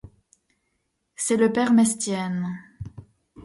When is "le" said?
1.37-1.53